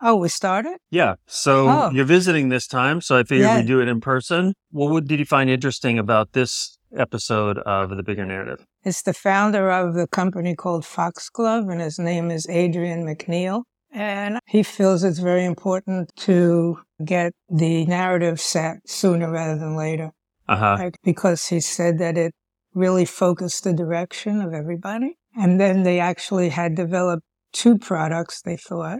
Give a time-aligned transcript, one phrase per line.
[0.00, 0.76] Oh, we started?
[0.90, 1.14] Yeah.
[1.26, 1.90] So Oh.
[1.90, 3.56] you're visiting this time, so I figured Yeah.
[3.58, 4.52] we'd do it in person.
[4.70, 8.64] What did you find interesting about this episode of The Bigger Narrative?
[8.84, 13.62] It's the founder of the company called Foxglove, and his name is Adrian Macneil.
[13.92, 20.10] And he feels it's very important to get the narrative set sooner rather than later,
[20.46, 20.76] Uh huh.
[20.78, 22.32] like, because he said that it
[22.74, 25.16] really focused the direction of everybody.
[25.34, 27.22] And then they actually had developed
[27.52, 28.98] two products, they thought.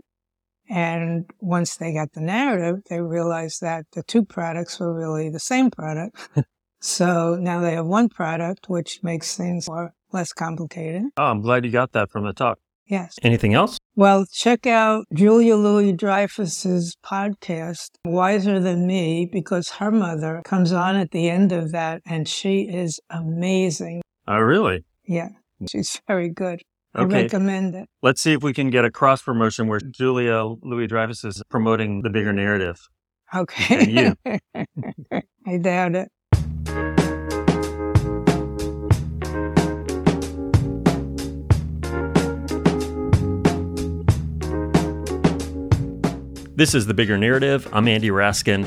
[0.68, 5.40] And once they got the narrative, they realized that the two products were really the
[5.40, 6.28] same product.
[6.80, 11.04] so now they have one product, which makes things more less complicated.
[11.16, 12.58] Oh, I'm glad you got that from the talk.
[12.86, 13.16] Yes.
[13.22, 13.78] Anything else?
[13.96, 20.94] Well, check out Julia Louis Dreyfus's podcast, Wiser Than Me, because her mother comes on
[20.96, 24.02] at the end of that and she is amazing.
[24.28, 24.84] Oh, really?
[25.04, 25.30] Yeah,
[25.68, 26.62] she's very good.
[26.96, 27.88] I recommend it.
[28.02, 32.00] Let's see if we can get a cross promotion where Julia Louis Dreyfus is promoting
[32.02, 32.88] The Bigger Narrative.
[33.34, 33.86] Okay.
[33.86, 34.14] Yeah.
[35.46, 36.10] I doubt it.
[46.56, 47.68] This is The Bigger Narrative.
[47.74, 48.66] I'm Andy Raskin.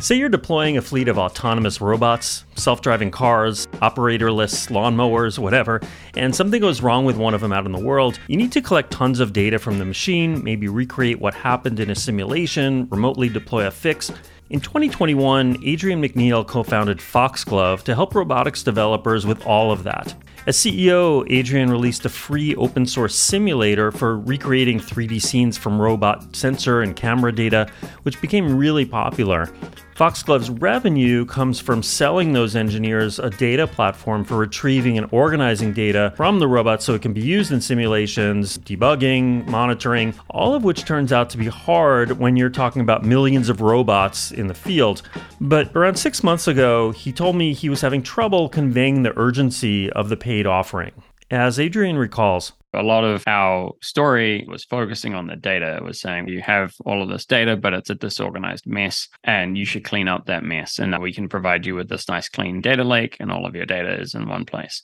[0.00, 5.80] Say you're deploying a fleet of autonomous robots, self driving cars, operatorless lawnmowers, whatever,
[6.16, 8.20] and something goes wrong with one of them out in the world.
[8.28, 11.90] You need to collect tons of data from the machine, maybe recreate what happened in
[11.90, 14.12] a simulation, remotely deploy a fix.
[14.50, 20.14] In 2021, Adrian Macneil co founded Foxglove to help robotics developers with all of that.
[20.48, 26.34] As CEO, Adrian released a free open source simulator for recreating 3D scenes from robot
[26.34, 27.70] sensor and camera data,
[28.04, 29.52] which became really popular.
[29.98, 36.12] Foxglove's revenue comes from selling those engineers a data platform for retrieving and organizing data
[36.16, 40.84] from the robot so it can be used in simulations, debugging, monitoring, all of which
[40.84, 45.02] turns out to be hard when you're talking about millions of robots in the field.
[45.40, 49.90] But around six months ago, he told me he was having trouble conveying the urgency
[49.90, 50.92] of the paid offering.
[51.30, 55.76] As Adrian recalls, a lot of our story was focusing on the data.
[55.76, 59.58] It was saying you have all of this data, but it's a disorganized mess, and
[59.58, 60.78] you should clean up that mess.
[60.78, 63.66] And we can provide you with this nice, clean data lake, and all of your
[63.66, 64.82] data is in one place.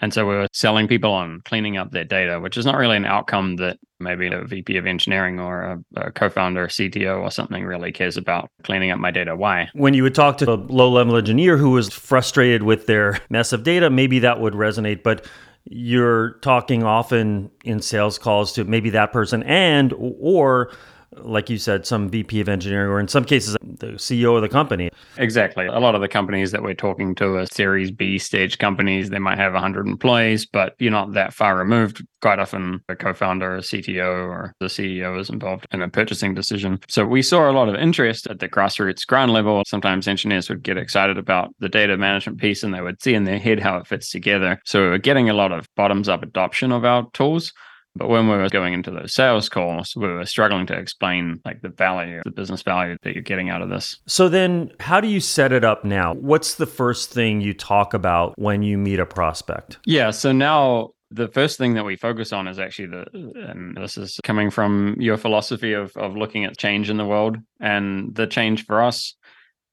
[0.00, 2.96] And so we were selling people on cleaning up their data, which is not really
[2.96, 7.30] an outcome that maybe a VP of engineering or a, a co founder, CTO, or
[7.30, 9.36] something really cares about cleaning up my data.
[9.36, 9.68] Why?
[9.74, 13.52] when you would talk to a low level engineer who was frustrated with their mess
[13.52, 15.02] of data, maybe that would resonate.
[15.02, 15.26] But
[15.64, 20.70] you're talking often in sales calls to maybe that person and or
[21.16, 24.48] like you said some VP of engineering or in some cases the CEO of the
[24.48, 24.90] company.
[25.16, 25.66] Exactly.
[25.66, 29.10] A lot of the companies that we're talking to are Series B stage companies.
[29.10, 32.04] They might have 100 employees, but you're not that far removed.
[32.22, 36.34] Quite often, a co founder, a CTO, or the CEO is involved in a purchasing
[36.34, 36.80] decision.
[36.88, 39.62] So we saw a lot of interest at the grassroots ground level.
[39.66, 43.24] Sometimes engineers would get excited about the data management piece and they would see in
[43.24, 44.60] their head how it fits together.
[44.64, 47.52] So we we're getting a lot of bottoms up adoption of our tools.
[47.96, 51.62] But when we were going into those sales calls, we were struggling to explain like
[51.62, 53.98] the value, the business value that you're getting out of this.
[54.06, 56.14] So then how do you set it up now?
[56.14, 59.78] What's the first thing you talk about when you meet a prospect?
[59.86, 60.10] Yeah.
[60.10, 64.18] So now the first thing that we focus on is actually the, and this is
[64.24, 67.36] coming from your philosophy of, of looking at change in the world.
[67.60, 69.14] And the change for us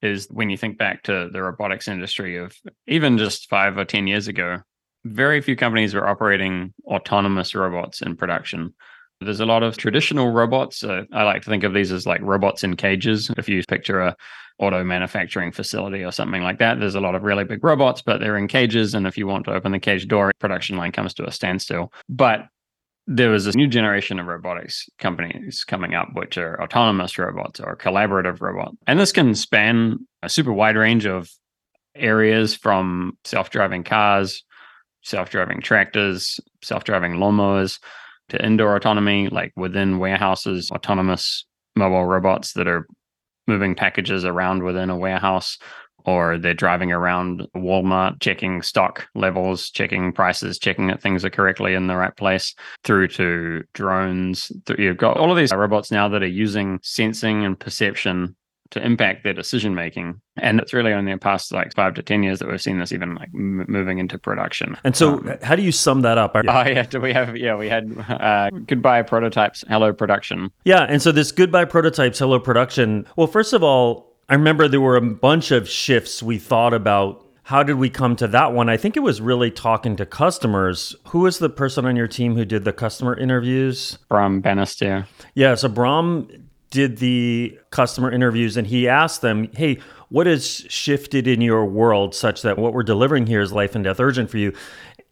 [0.03, 2.55] is when you think back to the robotics industry of
[2.87, 4.59] even just five or 10 years ago,
[5.05, 8.73] very few companies are operating autonomous robots in production.
[9.19, 10.83] There's a lot of traditional robots.
[10.83, 13.31] Uh, I like to think of these as like robots in cages.
[13.37, 14.15] If you picture a
[14.57, 18.19] auto manufacturing facility or something like that, there's a lot of really big robots, but
[18.19, 18.93] they're in cages.
[18.93, 21.91] And if you want to open the cage door, production line comes to a standstill.
[22.09, 22.47] But
[23.07, 27.75] there was this new generation of robotics companies coming up, which are autonomous robots or
[27.75, 28.77] collaborative robots.
[28.87, 31.29] And this can span a super wide range of
[31.95, 34.43] areas from self-driving cars,
[35.03, 37.79] self-driving tractors, self-driving lawnmowers
[38.29, 41.45] to indoor autonomy, like within warehouses, autonomous
[41.75, 42.87] mobile robots that are
[43.47, 45.57] moving packages around within a warehouse
[46.05, 51.73] or they're driving around Walmart, checking stock levels, checking prices, checking that things are correctly
[51.73, 54.51] in the right place, through to drones.
[54.77, 58.35] You've got all of these robots now that are using sensing and perception
[58.71, 60.19] to impact their decision making.
[60.37, 62.79] And it's really only in the past like five to 10 years that we've seen
[62.79, 64.77] this even like m- moving into production.
[64.83, 66.35] And so Um, how do you sum that up?
[66.35, 67.37] Oh yeah, do we have?
[67.37, 70.51] Yeah, we had uh, goodbye prototypes, hello production.
[70.65, 73.05] Yeah, and so this goodbye prototypes, hello production.
[73.15, 77.25] Well, first of all, I remember there were a bunch of shifts we thought about.
[77.43, 78.69] How did we come to that one?
[78.69, 80.95] I think it was really talking to customers.
[81.07, 83.97] Who was the person on your team who did the customer interviews?
[84.07, 85.07] From Bannister.
[85.35, 86.29] Yeah, so Bram
[86.71, 89.77] did the customer interviews and he asked them, hey,
[90.09, 93.83] what has shifted in your world such that what we're delivering here is life and
[93.83, 94.53] death urgent for you?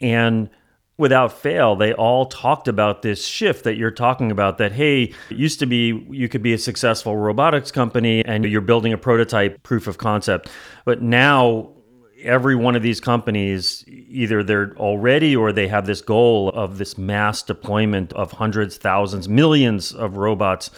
[0.01, 0.49] And
[0.97, 5.37] without fail, they all talked about this shift that you're talking about that, hey, it
[5.37, 9.61] used to be you could be a successful robotics company and you're building a prototype
[9.61, 10.49] proof of concept.
[10.85, 11.73] But now
[12.21, 16.97] every one of these companies either they're already or they have this goal of this
[16.97, 20.69] mass deployment of hundreds thousands millions of robots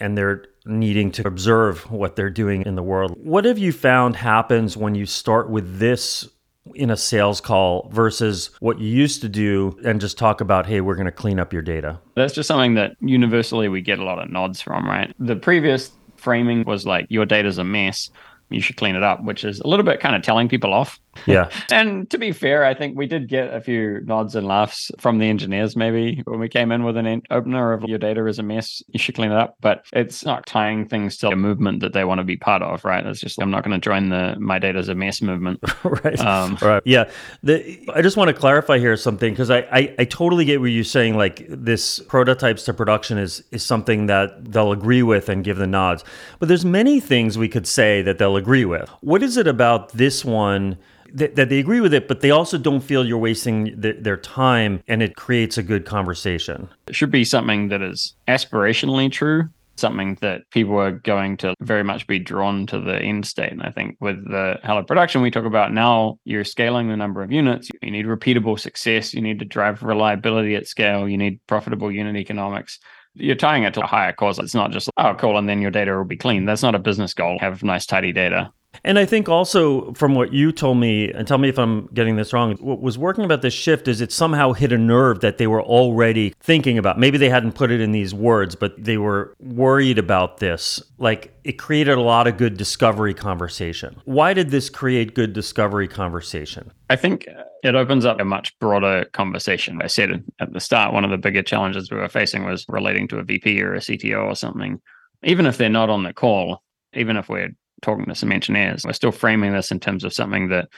[0.00, 4.16] and they're needing to observe what they're doing in the world what have you found
[4.16, 6.28] happens when you start with this
[6.74, 10.80] in a sales call versus what you used to do and just talk about, hey,
[10.80, 11.98] we're going to clean up your data?
[12.14, 15.14] That's just something that universally we get a lot of nods from, right?
[15.18, 18.10] The previous framing was like, your data's a mess.
[18.50, 20.98] You should clean it up, which is a little bit kind of telling people off.
[21.26, 21.50] Yeah.
[21.70, 25.18] and to be fair, I think we did get a few nods and laughs from
[25.18, 28.42] the engineers maybe when we came in with an opener of your data is a
[28.42, 29.56] mess, you should clean it up.
[29.60, 32.84] But it's not tying things to a movement that they want to be part of,
[32.84, 33.04] right?
[33.04, 35.60] It's just, I'm not going to join the my data is a mess movement.
[35.84, 36.18] right.
[36.20, 36.82] Um, right.
[36.84, 37.10] Yeah.
[37.42, 40.66] The, I just want to clarify here something because I, I, I totally get what
[40.66, 41.16] you're saying.
[41.16, 45.66] Like this prototypes to production is, is something that they'll agree with and give the
[45.66, 46.04] nods.
[46.38, 48.88] But there's many things we could say that they'll agree with.
[49.00, 50.78] What is it about this one?
[51.12, 54.16] that, that they agree with it, but they also don't feel you're wasting the, their
[54.16, 56.68] time and it creates a good conversation.
[56.86, 59.48] It should be something that is aspirationally true,
[59.78, 63.52] something that people are going to very much be drawn to the end state.
[63.52, 67.22] And I think with the Hello production we talk about now, you're scaling the number
[67.22, 67.68] of units.
[67.82, 69.14] You need repeatable success.
[69.14, 71.08] You need to drive reliability at scale.
[71.08, 72.78] You need profitable unit economics
[73.14, 74.38] you're tying it to a higher cause.
[74.38, 76.44] It's not just, oh, cool, and then your data will be clean.
[76.44, 77.38] That's not a business goal.
[77.40, 78.52] Have nice, tidy data.
[78.84, 82.16] And I think also from what you told me, and tell me if I'm getting
[82.16, 85.38] this wrong, what was working about this shift is it somehow hit a nerve that
[85.38, 86.98] they were already thinking about.
[86.98, 90.82] Maybe they hadn't put it in these words, but they were worried about this.
[90.98, 94.00] Like it created a lot of good discovery conversation.
[94.04, 96.70] Why did this create good discovery conversation?
[96.90, 97.26] I think
[97.62, 99.80] it opens up a much broader conversation.
[99.82, 103.08] I said at the start, one of the bigger challenges we were facing was relating
[103.08, 104.80] to a VP or a CTO or something.
[105.24, 106.62] Even if they're not on the call,
[106.94, 107.50] even if we're
[107.82, 110.68] talking to some engineers, we're still framing this in terms of something that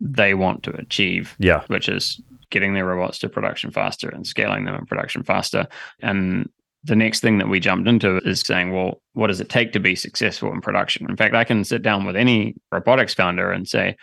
[0.00, 1.36] they want to achieve.
[1.38, 1.62] Yeah.
[1.68, 2.20] Which is
[2.50, 5.66] getting their robots to production faster and scaling them in production faster.
[6.00, 6.48] And
[6.84, 9.80] the next thing that we jumped into is saying, well, what does it take to
[9.80, 11.10] be successful in production?
[11.10, 13.96] In fact, I can sit down with any robotics founder and say,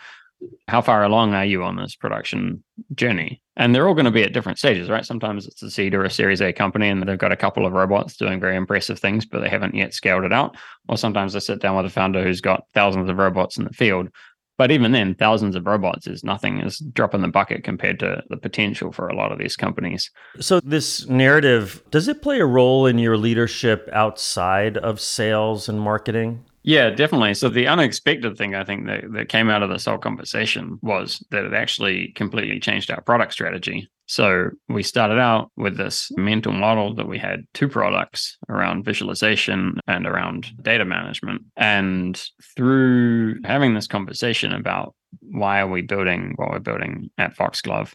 [0.68, 2.62] how far along are you on this production
[2.94, 3.42] journey?
[3.56, 5.04] And they're all going to be at different stages, right?
[5.04, 7.72] Sometimes it's a seed or a series A company and they've got a couple of
[7.72, 10.56] robots doing very impressive things, but they haven't yet scaled it out.
[10.88, 13.70] Or sometimes I sit down with a founder who's got thousands of robots in the
[13.70, 14.08] field.
[14.56, 18.22] But even then, thousands of robots is nothing, is drop in the bucket compared to
[18.28, 20.10] the potential for a lot of these companies.
[20.38, 25.80] So, this narrative, does it play a role in your leadership outside of sales and
[25.80, 26.44] marketing?
[26.66, 27.34] Yeah, definitely.
[27.34, 31.22] So the unexpected thing I think that, that came out of this whole conversation was
[31.30, 33.90] that it actually completely changed our product strategy.
[34.06, 39.78] So we started out with this mental model that we had two products around visualization
[39.86, 41.42] and around data management.
[41.56, 42.22] And
[42.56, 47.94] through having this conversation about why are we building what we're building at Foxglove,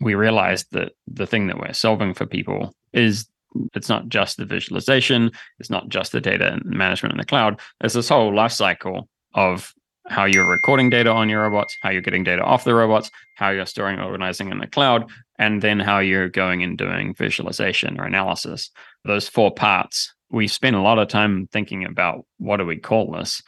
[0.00, 3.26] we realized that the thing that we're solving for people is
[3.74, 7.60] it's not just the visualization, it's not just the data and management in the cloud.
[7.80, 9.72] There's this whole life cycle of
[10.08, 13.50] how you're recording data on your robots, how you're getting data off the robots, how
[13.50, 15.08] you're storing organizing in the cloud,
[15.38, 18.70] and then how you're going and doing visualization or analysis.
[19.04, 23.12] Those four parts, we spent a lot of time thinking about what do we call
[23.12, 23.42] this?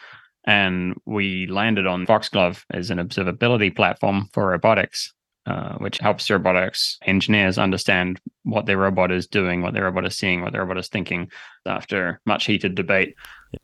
[0.44, 5.12] And we landed on Foxglove as an observability platform for robotics
[5.46, 10.16] uh, which helps robotics engineers understand what their robot is doing, what their robot is
[10.16, 11.30] seeing, what their robot is thinking.
[11.66, 13.14] After much heated debate,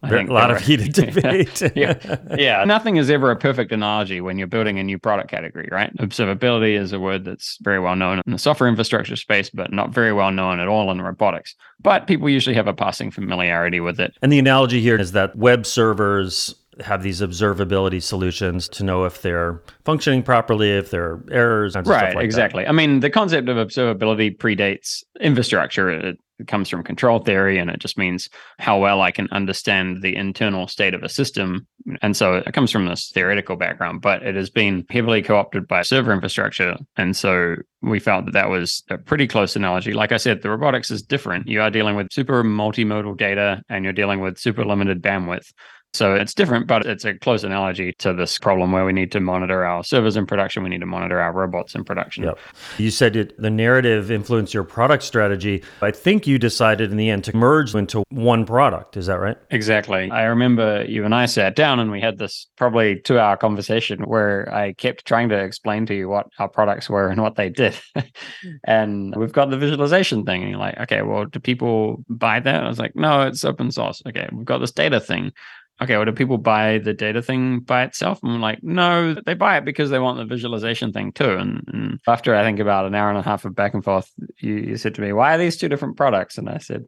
[0.02, 1.62] I think a lot of heated debate.
[1.76, 2.64] yeah, yeah.
[2.64, 5.94] Nothing is ever a perfect analogy when you're building a new product category, right?
[5.98, 9.90] Observability is a word that's very well known in the software infrastructure space, but not
[9.90, 11.54] very well known at all in robotics.
[11.80, 14.14] But people usually have a passing familiarity with it.
[14.20, 19.22] And the analogy here is that web servers have these observability solutions to know if
[19.22, 22.14] they're functioning properly, if there are errors, right?
[22.14, 22.64] Like exactly.
[22.64, 22.70] That.
[22.70, 25.90] I mean, the concept of observability predates infrastructure.
[25.90, 28.28] It, it comes from control theory, and it just means
[28.60, 31.66] how well I can understand the internal state of a system.
[32.00, 35.82] And so it comes from this theoretical background, but it has been heavily co-opted by
[35.82, 36.76] server infrastructure.
[36.96, 39.92] And so we felt that that was a pretty close analogy.
[39.94, 41.48] Like I said, the robotics is different.
[41.48, 45.52] You are dealing with super multimodal data, and you're dealing with super limited bandwidth.
[45.94, 49.20] So it's different, but it's a close analogy to this problem where we need to
[49.20, 50.62] monitor our servers in production.
[50.62, 52.24] We need to monitor our robots in production.
[52.24, 52.38] Yep.
[52.76, 55.64] You said it, the narrative influenced your product strategy.
[55.80, 58.96] I think you decided in the end to merge into one product.
[58.96, 59.38] Is that right?
[59.50, 60.10] Exactly.
[60.10, 64.02] I remember you and I sat down and we had this probably two hour conversation
[64.02, 67.48] where I kept trying to explain to you what our products were and what they
[67.48, 67.74] did.
[68.64, 70.42] and we've got the visualization thing.
[70.42, 72.62] And you're like, okay, well, do people buy that?
[72.62, 74.02] I was like, no, it's open source.
[74.06, 75.32] Okay, we've got this data thing
[75.80, 78.20] okay, well, do people buy the data thing by itself?
[78.22, 81.30] And I'm like, no, they buy it because they want the visualization thing too.
[81.36, 84.10] And, and, after I think about an hour and a half of back and forth,
[84.38, 86.38] you, you, said to me, why are these two different products?
[86.38, 86.84] And I said,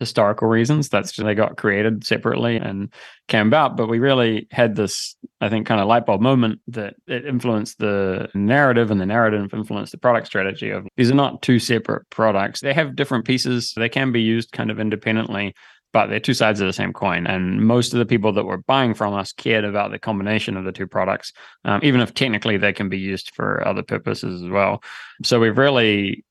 [0.00, 0.88] historical reasons.
[0.88, 2.92] That's they got created separately and
[3.28, 3.76] came about.
[3.76, 7.78] But we really had this, I think, kind of light bulb moment that it influenced
[7.78, 12.08] the narrative and the narrative influenced the product strategy of these are not two separate
[12.10, 12.60] products.
[12.60, 13.74] They have different pieces.
[13.76, 15.54] They can be used kind of independently
[15.92, 17.26] but they're two sides of the same coin.
[17.26, 20.64] And most of the people that were buying from us cared about the combination of
[20.64, 21.32] the two products,
[21.64, 24.82] um, even if technically they can be used for other purposes as well.
[25.22, 26.24] So we've really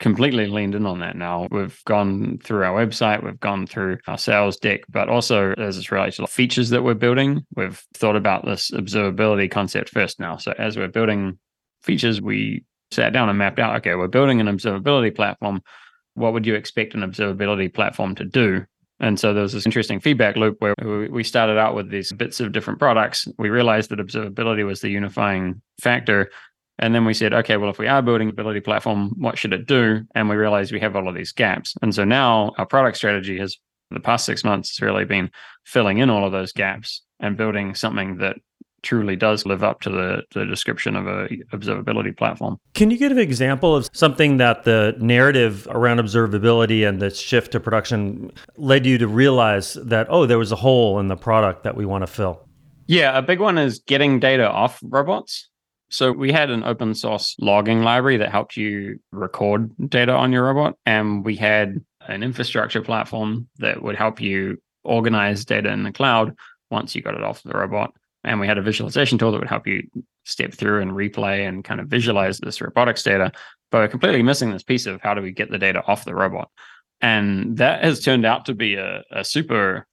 [0.00, 1.46] completely leaned in on that now.
[1.50, 5.92] We've gone through our website, we've gone through our sales deck, but also as it's
[5.92, 10.36] related to features that we're building, we've thought about this observability concept first now.
[10.36, 11.38] So as we're building
[11.82, 15.62] features, we sat down and mapped out okay, we're building an observability platform.
[16.14, 18.66] What would you expect an observability platform to do?
[19.04, 20.74] And so there was this interesting feedback loop where
[21.10, 23.28] we started out with these bits of different products.
[23.38, 26.30] We realized that observability was the unifying factor.
[26.78, 29.66] And then we said, okay, well, if we are building ability platform, what should it
[29.66, 30.00] do?
[30.14, 31.74] And we realized we have all of these gaps.
[31.82, 33.58] And so now our product strategy has,
[33.90, 35.30] the past six months, has really been
[35.66, 38.36] filling in all of those gaps and building something that
[38.84, 42.58] truly does live up to the, the description of a observability platform.
[42.74, 47.52] Can you give an example of something that the narrative around observability and the shift
[47.52, 51.64] to production led you to realize that oh there was a hole in the product
[51.64, 52.46] that we want to fill?
[52.86, 55.48] Yeah, a big one is getting data off robots.
[55.88, 60.44] So we had an open source logging library that helped you record data on your
[60.44, 65.92] robot and we had an infrastructure platform that would help you organize data in the
[65.92, 66.34] cloud
[66.70, 69.48] once you got it off the robot and we had a visualization tool that would
[69.48, 69.82] help you
[70.24, 73.32] step through and replay and kind of visualize this robotics data.
[73.70, 76.14] But we're completely missing this piece of how do we get the data off the
[76.14, 76.50] robot.
[77.00, 79.86] And that has turned out to be a, a super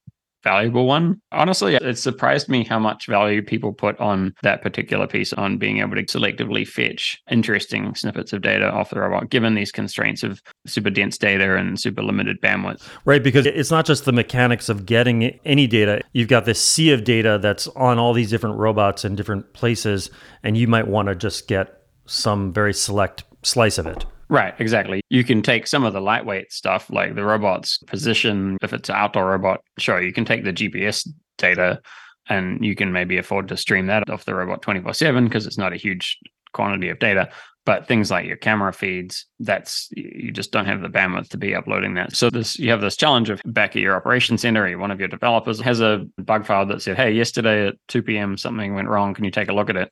[0.44, 1.22] valuable one.
[1.32, 5.80] Honestly, it surprised me how much value people put on that particular piece on being
[5.80, 10.42] able to selectively fetch interesting snippets of data off the robot, given these constraints of
[10.66, 12.88] super dense data and super limited bandwidth.
[13.06, 16.02] Right, because it's not just the mechanics of getting any data.
[16.14, 20.10] You've got this sea of data that's on all these different robots in different places,
[20.44, 24.06] and you might want to just get some very select slice of it.
[24.32, 25.02] Right, exactly.
[25.10, 28.58] You can take some of the lightweight stuff, like the robot's position.
[28.62, 31.06] If it's an outdoor robot, sure, you can take the GPS
[31.38, 31.82] data
[32.30, 35.58] and you can maybe afford to stream that off the robot 24 7 because it's
[35.58, 36.18] not a huge
[36.54, 37.30] quantity of data.
[37.66, 41.54] But things like your camera feeds, that's you just don't have the bandwidth to be
[41.54, 42.16] uploading that.
[42.16, 45.10] So this you have this challenge of back at your operation center, one of your
[45.10, 48.38] developers has a bug file that said, Hey, yesterday at 2 p.m.
[48.38, 49.14] something went wrong.
[49.14, 49.92] Can you take a look at it?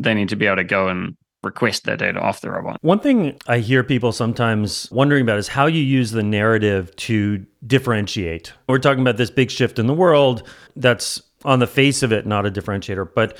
[0.00, 1.16] They need to be able to go and
[1.48, 2.78] request that data off the robot.
[2.82, 7.44] One thing I hear people sometimes wondering about is how you use the narrative to
[7.66, 8.52] differentiate.
[8.68, 10.42] We're talking about this big shift in the world
[10.76, 13.38] that's on the face of it not a differentiator, but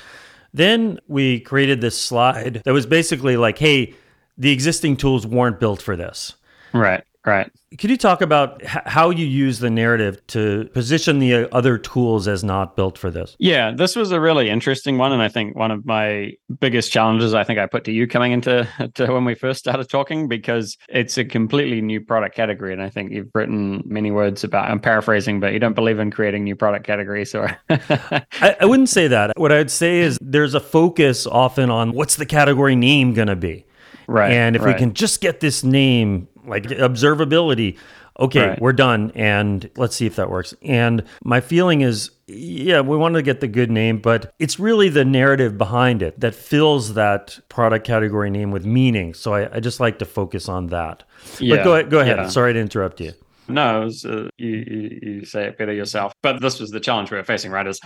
[0.54, 3.94] then we created this slide that was basically like, hey,
[4.36, 6.34] the existing tools weren't built for this.
[6.72, 7.04] Right.
[7.28, 7.52] Right.
[7.76, 11.76] Could you talk about h- how you use the narrative to position the uh, other
[11.76, 13.36] tools as not built for this?
[13.38, 17.34] Yeah, this was a really interesting one, and I think one of my biggest challenges
[17.34, 20.78] I think I put to you coming into to when we first started talking because
[20.88, 24.70] it's a completely new product category, and I think you've written many words about.
[24.70, 28.88] I'm paraphrasing, but you don't believe in creating new product categories, or I, I wouldn't
[28.88, 29.38] say that.
[29.38, 33.36] What I'd say is there's a focus often on what's the category name going to
[33.36, 33.66] be.
[34.06, 34.32] Right.
[34.32, 34.74] And if right.
[34.74, 37.78] we can just get this name like observability.
[38.20, 38.60] Okay, right.
[38.60, 40.52] we're done, and let's see if that works.
[40.62, 44.88] And my feeling is, yeah, we want to get the good name, but it's really
[44.88, 49.14] the narrative behind it that fills that product category name with meaning.
[49.14, 51.04] So I, I just like to focus on that.
[51.38, 51.56] Yeah.
[51.56, 51.90] But go ahead.
[51.90, 52.16] Go ahead.
[52.16, 52.28] Yeah.
[52.28, 53.12] Sorry to interrupt you.
[53.46, 56.12] No, was, uh, you, you you say it better yourself.
[56.22, 57.66] But this was the challenge we we're facing, right?
[57.66, 57.80] Is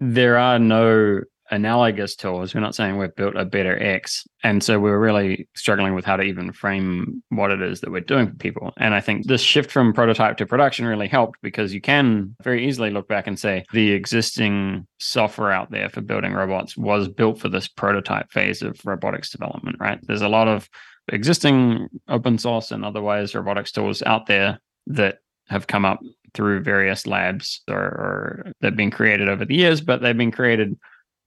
[0.00, 2.54] there are no analogous tools.
[2.54, 4.26] We're not saying we've built a better X.
[4.42, 8.00] And so we're really struggling with how to even frame what it is that we're
[8.00, 8.72] doing for people.
[8.76, 12.66] And I think this shift from prototype to production really helped because you can very
[12.66, 17.38] easily look back and say the existing software out there for building robots was built
[17.38, 19.98] for this prototype phase of robotics development, right?
[20.02, 20.68] There's a lot of
[21.08, 26.00] existing open source and otherwise robotics tools out there that have come up
[26.34, 30.76] through various labs or, or they've been created over the years, but they've been created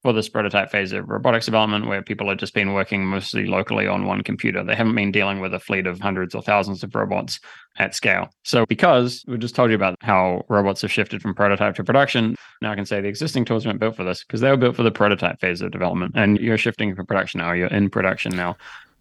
[0.02, 3.86] for this prototype phase of robotics development where people have just been working mostly locally
[3.86, 4.64] on one computer.
[4.64, 7.40] They haven't been dealing with a fleet of hundreds or thousands of robots
[7.78, 8.30] at scale.
[8.44, 12.36] So, because we just told you about how robots have shifted from prototype to production,
[12.62, 14.76] now I can say the existing tools weren't built for this because they were built
[14.76, 16.14] for the prototype phase of development.
[16.16, 18.56] And you're shifting from production now, you're in production now.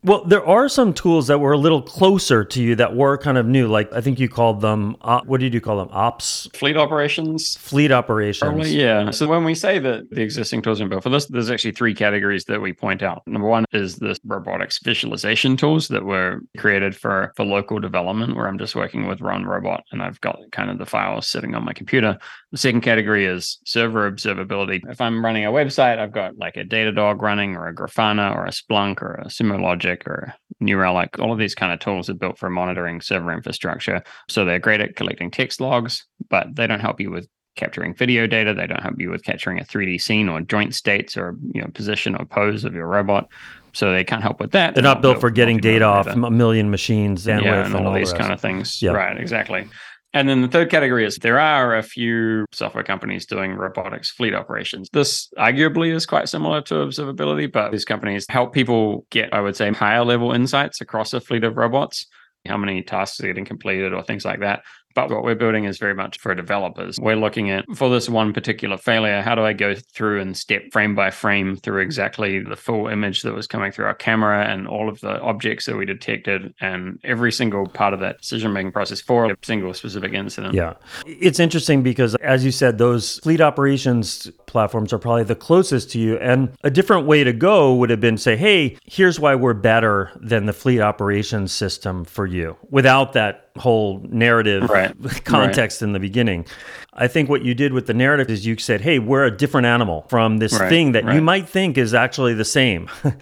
[0.05, 3.37] Well, there are some tools that were a little closer to you that were kind
[3.37, 3.67] of new.
[3.67, 4.97] Like I think you called them.
[5.00, 5.88] Uh, what did you call them?
[5.90, 8.49] Ops, fleet operations, fleet operations.
[8.49, 9.11] Probably, yeah.
[9.11, 11.95] So when we say that the existing tools are built for this, there's actually three
[11.95, 13.23] categories that we point out.
[13.26, 18.47] Number one is the robotics visualization tools that were created for for local development, where
[18.47, 21.64] I'm just working with Run Robot and I've got kind of the files sitting on
[21.64, 22.17] my computer.
[22.52, 24.81] The second category is server observability.
[24.88, 28.47] If I'm running a website, I've got like a Datadog running, or a Grafana, or
[28.47, 32.11] a Splunk, or a Sumo Logic or New Relic, all of these kind of tools
[32.11, 34.02] are built for monitoring server infrastructure.
[34.28, 38.26] So they're great at collecting text logs, but they don't help you with capturing video
[38.26, 38.54] data.
[38.54, 41.68] They don't help you with capturing a 3D scene or joint states or you know
[41.68, 43.28] position or pose of your robot.
[43.73, 44.75] So they can't help with that.
[44.75, 47.75] They're, They're not built, built for getting data off a million machines, and yeah, and
[47.75, 48.83] all, all these kind of things.
[48.83, 48.92] Yeah.
[48.92, 49.68] Right, exactly.
[50.14, 54.34] And then the third category is there are a few software companies doing robotics fleet
[54.34, 54.88] operations.
[54.92, 59.54] This arguably is quite similar to observability, but these companies help people get, I would
[59.54, 62.06] say, higher level insights across a fleet of robots,
[62.46, 64.62] how many tasks are getting completed or things like that.
[64.99, 66.99] But what we're building is very much for developers.
[67.00, 70.73] We're looking at for this one particular failure, how do I go through and step
[70.73, 74.67] frame by frame through exactly the full image that was coming through our camera and
[74.67, 78.73] all of the objects that we detected and every single part of that decision making
[78.73, 80.55] process for a single specific incident.
[80.55, 80.75] Yeah.
[81.07, 86.00] It's interesting because, as you said, those fleet operations platforms are probably the closest to
[86.00, 86.19] you.
[86.19, 90.11] And a different way to go would have been say, hey, here's why we're better
[90.21, 94.94] than the fleet operations system for you without that whole narrative right.
[95.24, 95.86] context right.
[95.86, 96.46] in the beginning.
[96.94, 99.66] I think what you did with the narrative is you said, "Hey, we're a different
[99.66, 100.68] animal from this right.
[100.68, 102.90] thing that you might think is actually the same."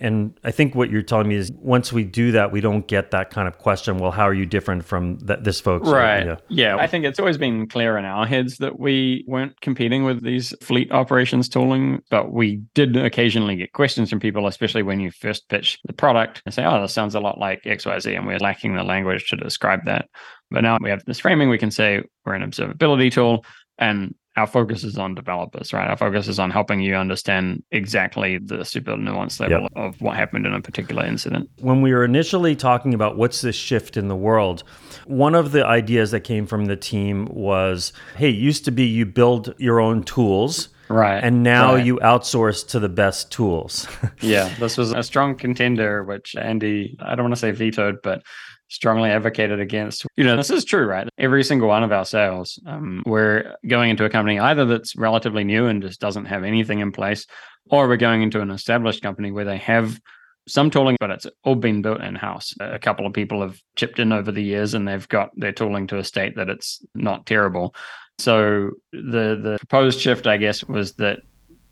[0.00, 3.10] And I think what you're telling me is once we do that, we don't get
[3.10, 3.98] that kind of question.
[3.98, 5.88] Well, how are you different from th- this folks?
[5.88, 6.24] Right.
[6.24, 6.36] Yeah.
[6.48, 6.76] yeah.
[6.76, 10.54] I think it's always been clear in our heads that we weren't competing with these
[10.62, 15.50] fleet operations tooling, but we did occasionally get questions from people, especially when you first
[15.50, 18.16] pitch the product and say, oh, this sounds a lot like XYZ.
[18.16, 20.08] And we're lacking the language to describe that.
[20.50, 23.44] But now we have this framing, we can say we're an observability tool.
[23.78, 25.88] And our focus is on developers, right?
[25.88, 29.72] Our focus is on helping you understand exactly the super nuanced level yep.
[29.74, 31.50] of what happened in a particular incident.
[31.58, 34.62] When we were initially talking about what's this shift in the world,
[35.06, 38.84] one of the ideas that came from the team was hey, it used to be
[38.84, 40.68] you build your own tools.
[40.88, 41.22] Right.
[41.22, 41.86] And now right.
[41.86, 43.86] you outsource to the best tools.
[44.20, 48.22] yeah, this was a strong contender, which Andy, I don't want to say vetoed, but
[48.70, 50.06] strongly advocated against.
[50.16, 51.08] You know, this is true, right?
[51.18, 55.44] Every single one of our sales, um, we're going into a company either that's relatively
[55.44, 57.26] new and just doesn't have anything in place,
[57.70, 60.00] or we're going into an established company where they have
[60.48, 62.54] some tooling, but it's all been built in house.
[62.60, 65.86] A couple of people have chipped in over the years and they've got their tooling
[65.88, 67.74] to a state that it's not terrible.
[68.18, 71.20] So the the proposed shift, I guess, was that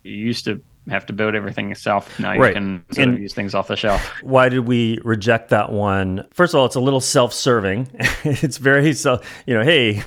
[0.03, 2.19] you used to have to build everything yourself.
[2.19, 2.53] Now you right.
[2.53, 4.01] can sort of use things off the shelf.
[4.21, 6.25] Why did we reject that one?
[6.33, 7.87] First of all, it's a little self-serving.
[8.23, 10.03] it's very so you know, hey,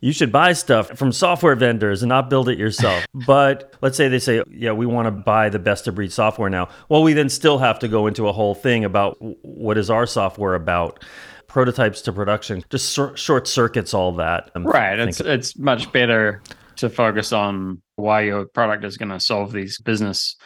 [0.00, 3.06] you should buy stuff from software vendors and not build it yourself.
[3.26, 6.50] but let's say they say, yeah, we want to buy the best of breed software
[6.50, 6.68] now.
[6.88, 10.06] Well, we then still have to go into a whole thing about what is our
[10.06, 11.02] software about
[11.48, 16.42] prototypes to production just short circuits all that I'm right it's it's much better
[16.76, 20.36] to focus on why your product is going to solve these business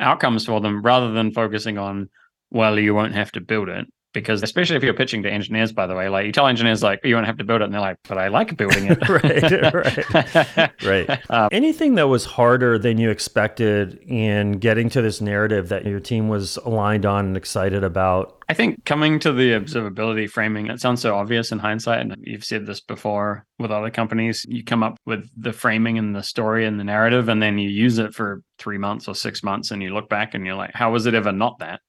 [0.00, 2.10] outcomes for them rather than focusing on,
[2.50, 5.86] well, you won't have to build it because especially if you're pitching to engineers by
[5.86, 7.82] the way like you tell engineers like you won't have to build it and they're
[7.82, 12.96] like but i like building it right right right um, anything that was harder than
[12.96, 17.84] you expected in getting to this narrative that your team was aligned on and excited
[17.84, 22.00] about I think coming to the observability framing, it sounds so obvious in hindsight.
[22.00, 24.46] And you've said this before with other companies.
[24.48, 27.68] You come up with the framing and the story and the narrative, and then you
[27.68, 30.70] use it for three months or six months, and you look back and you're like,
[30.74, 31.80] how was it ever not that?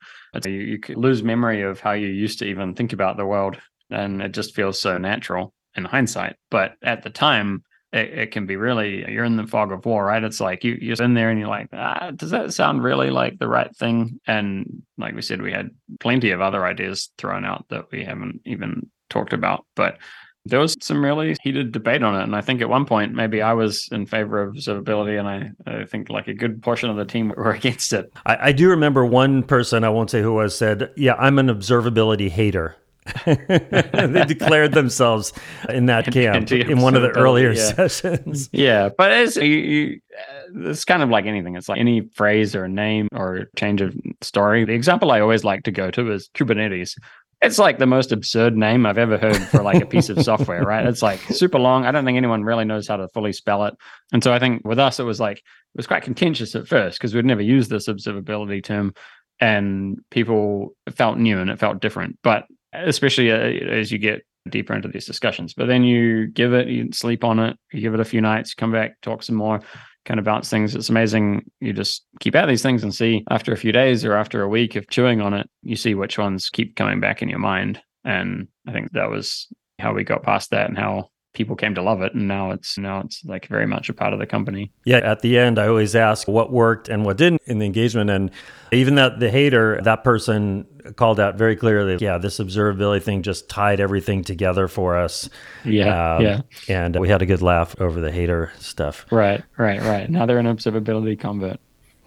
[0.45, 3.57] You, you lose memory of how you used to even think about the world.
[3.89, 6.35] And it just feels so natural in hindsight.
[6.51, 10.05] But at the time, it, it, can be really you're in the fog of war,
[10.05, 10.23] right?
[10.23, 13.39] It's like you you're in there and you're like, ah, does that sound really like
[13.39, 14.19] the right thing?
[14.27, 15.69] And like we said, we had
[15.99, 19.99] plenty of other ideas thrown out that we haven't even talked about, but
[20.47, 22.23] there was some really heated debate on it.
[22.23, 25.79] And I think at one point, maybe I was in favor of observability, and I,
[25.81, 28.11] I think like a good portion of the team were against it.
[28.25, 31.47] I, I do remember one person, I won't say who was, said, Yeah, I'm an
[31.47, 32.75] observability hater.
[33.25, 35.33] they declared themselves
[35.69, 37.73] in that camp in one of the earlier yeah.
[37.73, 38.49] sessions.
[38.51, 41.55] Yeah, but it's you, you, uh, it's kind of like anything.
[41.55, 44.65] It's like any phrase or name or change of story.
[44.65, 46.95] The example I always like to go to is Kubernetes.
[47.41, 50.63] It's like the most absurd name I've ever heard for like a piece of software,
[50.63, 50.85] right?
[50.87, 51.85] It's like super long.
[51.85, 53.75] I don't think anyone really knows how to fully spell it.
[54.11, 56.97] And so I think with us, it was like, it was quite contentious at first
[56.97, 58.93] because we'd never used this observability term
[59.39, 62.17] and people felt new and it felt different.
[62.23, 66.67] But especially uh, as you get deeper into these discussions, but then you give it,
[66.67, 69.61] you sleep on it, you give it a few nights, come back, talk some more,
[70.07, 70.73] kind of bounce things.
[70.73, 71.51] It's amazing.
[71.59, 74.47] You just keep at these things and see after a few days or after a
[74.47, 77.81] week of chewing on it, you see which ones keep coming back in your mind.
[78.05, 79.47] And I think that was
[79.79, 82.77] how we got past that and how people came to love it and now it's
[82.79, 84.71] now it's like very much a part of the company.
[84.85, 88.09] Yeah at the end i always ask what worked and what didn't in the engagement
[88.09, 88.31] and
[88.71, 93.47] even that the hater that person called out very clearly yeah this observability thing just
[93.47, 95.29] tied everything together for us.
[95.63, 96.41] Yeah um, yeah.
[96.67, 99.05] and we had a good laugh over the hater stuff.
[99.11, 100.09] Right right right.
[100.09, 101.59] Now they're an observability convert.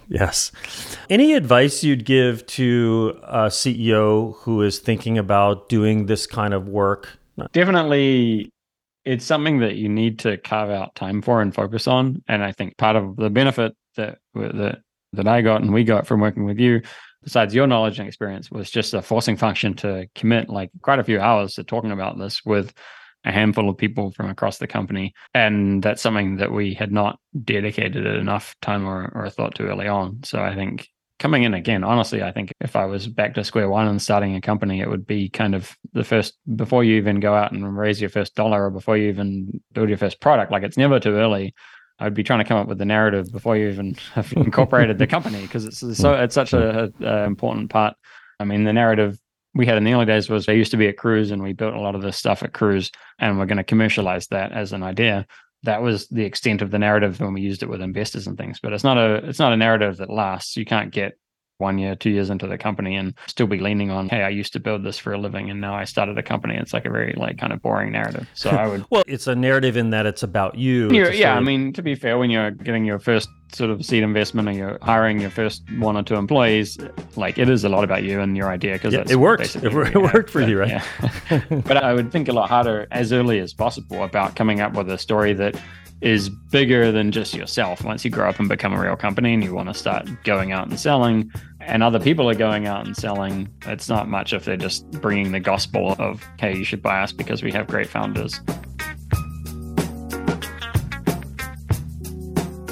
[0.09, 0.51] Yes.
[1.09, 6.67] Any advice you'd give to a CEO who is thinking about doing this kind of
[6.69, 7.17] work?
[7.53, 8.51] Definitely
[9.05, 12.23] it's something that you need to carve out time for and focus on.
[12.29, 14.79] And I think part of the benefit that that
[15.13, 16.83] that I got and we got from working with you,
[17.23, 21.05] besides your knowledge and experience, was just a forcing function to commit like quite a
[21.05, 22.73] few hours to talking about this with
[23.25, 25.13] a handful of people from across the company.
[25.35, 29.89] And that's something that we had not dedicated enough time or, or thought to early
[29.89, 30.23] on.
[30.25, 30.89] So I think
[31.21, 34.35] coming in again, honestly, I think if I was back to square one and starting
[34.35, 37.79] a company, it would be kind of the first before you even go out and
[37.79, 40.51] raise your first dollar or before you even build your first product.
[40.51, 41.55] Like it's never too early.
[41.99, 45.07] I'd be trying to come up with the narrative before you even have incorporated the
[45.07, 46.23] company because it's so mm.
[46.23, 47.95] it's such a, a, important part.
[48.41, 49.19] I mean, the narrative
[49.55, 51.53] we had in the early days was I used to be at Cruise and we
[51.53, 54.73] built a lot of this stuff at Cruise and we're going to commercialize that as
[54.73, 55.27] an idea
[55.63, 58.59] that was the extent of the narrative when we used it with investors and things
[58.61, 61.15] but it's not a it's not a narrative that lasts you can't get
[61.61, 64.53] one year, two years into the company and still be leaning on, hey, I used
[64.55, 66.57] to build this for a living and now I started a company.
[66.57, 68.29] It's like a very like kind of boring narrative.
[68.35, 70.91] So I would Well, it's a narrative in that it's about you.
[70.91, 74.49] yeah, I mean, to be fair, when you're getting your first sort of seed investment
[74.49, 76.79] or you're hiring your first one or two employees,
[77.17, 79.57] like it is a lot about you and your idea because yeah, it worked.
[79.57, 80.83] It, it worked for you, right?
[81.31, 81.43] Yeah.
[81.51, 84.91] but I would think a lot harder as early as possible about coming up with
[84.91, 85.61] a story that
[86.01, 87.85] is bigger than just yourself.
[87.85, 90.53] Once you grow up and become a real company and you want to start going
[90.53, 94.45] out and selling, and other people are going out and selling, it's not much if
[94.45, 97.87] they're just bringing the gospel of, hey, you should buy us because we have great
[97.87, 98.41] founders.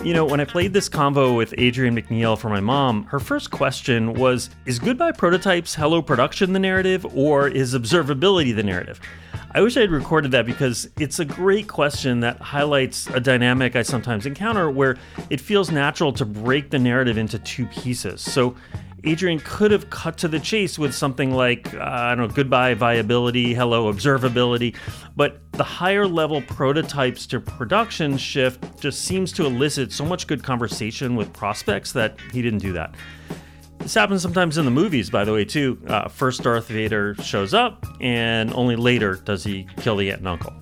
[0.04, 3.50] You know, when I played this convo with Adrian Macneil for my mom, her first
[3.50, 9.00] question was Is Goodbye Prototypes Hello Production the narrative, or is observability the narrative?
[9.52, 13.74] I wish I had recorded that because it's a great question that highlights a dynamic
[13.74, 14.96] I sometimes encounter where
[15.30, 18.20] it feels natural to break the narrative into two pieces.
[18.20, 18.54] So
[19.04, 22.74] Adrian could have cut to the chase with something like, uh, I don't know, goodbye
[22.74, 24.76] viability, hello observability,
[25.16, 30.42] but the higher level prototypes to production shift just seems to elicit so much good
[30.42, 32.94] conversation with prospects that he didn't do that.
[33.78, 35.80] This happens sometimes in the movies, by the way, too.
[35.86, 40.28] Uh, first, Darth Vader shows up, and only later does he kill the aunt and
[40.28, 40.52] uncle.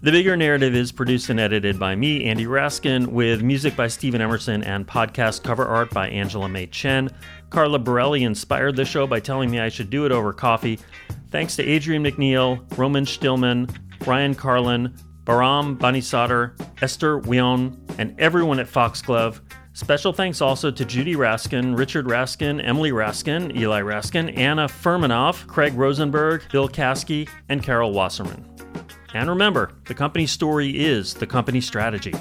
[0.00, 4.20] The Bigger Narrative is produced and edited by me, Andy Raskin, with music by Stephen
[4.20, 7.10] Emerson and podcast cover art by Angela May Chen.
[7.50, 10.78] Carla Borelli inspired the show by telling me I should do it over coffee.
[11.32, 13.68] Thanks to Adrian Macneil, Roman Stillman,
[14.06, 19.40] Ryan Carlin, Baram Banisadar, Esther Wion, and everyone at Foxglove.
[19.72, 25.74] Special thanks also to Judy Raskin, Richard Raskin, Emily Raskin, Eli Raskin, Anna Furmanov, Craig
[25.74, 28.44] Rosenberg, Bill Kasky, and Carol Wasserman.
[29.14, 32.12] And remember, the company story is the company strategy.